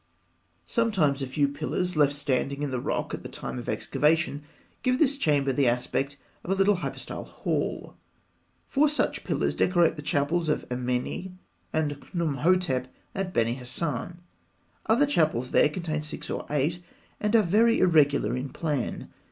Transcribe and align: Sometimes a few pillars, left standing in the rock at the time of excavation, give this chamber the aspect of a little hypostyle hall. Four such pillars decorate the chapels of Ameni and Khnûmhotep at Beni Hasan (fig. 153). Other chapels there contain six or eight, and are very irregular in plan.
Sometimes 0.65 1.21
a 1.21 1.27
few 1.27 1.47
pillars, 1.47 1.95
left 1.95 2.13
standing 2.13 2.63
in 2.63 2.71
the 2.71 2.79
rock 2.79 3.13
at 3.13 3.21
the 3.21 3.29
time 3.29 3.59
of 3.59 3.69
excavation, 3.69 4.41
give 4.81 4.97
this 4.97 5.15
chamber 5.15 5.53
the 5.53 5.67
aspect 5.67 6.17
of 6.43 6.49
a 6.49 6.55
little 6.55 6.77
hypostyle 6.77 7.23
hall. 7.25 7.97
Four 8.67 8.89
such 8.89 9.23
pillars 9.23 9.53
decorate 9.53 9.97
the 9.97 10.01
chapels 10.01 10.49
of 10.49 10.65
Ameni 10.71 11.33
and 11.71 11.99
Khnûmhotep 12.01 12.85
at 13.13 13.31
Beni 13.31 13.53
Hasan 13.53 14.07
(fig. 14.23 14.87
153). 14.87 14.95
Other 14.95 15.05
chapels 15.05 15.51
there 15.51 15.69
contain 15.69 16.01
six 16.01 16.31
or 16.31 16.47
eight, 16.49 16.81
and 17.19 17.35
are 17.35 17.43
very 17.43 17.77
irregular 17.77 18.35
in 18.35 18.49
plan. 18.49 19.07